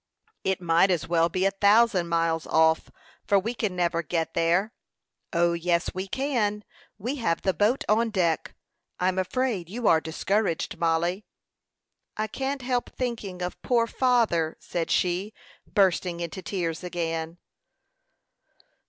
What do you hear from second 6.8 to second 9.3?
We have the boat on deck. I'm